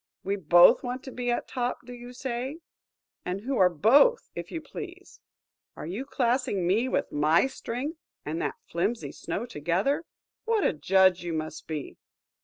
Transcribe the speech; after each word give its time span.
We 0.23 0.35
both 0.35 0.81
want 0.81 1.03
to 1.03 1.11
be 1.11 1.29
at 1.29 1.47
top, 1.47 1.85
do 1.85 1.93
you 1.93 2.11
say? 2.11 2.57
And 3.23 3.41
who 3.41 3.57
are 3.59 3.69
both, 3.69 4.31
if 4.33 4.49
you 4.51 4.59
please? 4.59 5.19
Are 5.75 5.85
you 5.85 6.05
classing 6.05 6.65
me, 6.65 6.89
with 6.89 7.11
my 7.11 7.45
strength, 7.45 7.99
and 8.25 8.41
that 8.41 8.55
flimsy 8.65 9.11
snow 9.11 9.45
together? 9.45 10.05
What 10.45 10.63
a 10.63 10.73
judge 10.73 11.21
you 11.21 11.33
must 11.33 11.67
be!" 11.67 11.97